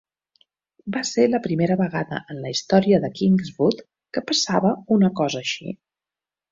Va 0.95 1.03
ser 1.09 1.25
la 1.33 1.41
primera 1.43 1.77
vegada 1.83 2.21
en 2.35 2.41
la 2.47 2.55
història 2.55 3.01
de 3.05 3.13
Kingswood 3.21 3.87
que 4.19 4.27
passava 4.33 4.77
una 4.99 5.15
cosa 5.21 5.45
així. 5.47 5.75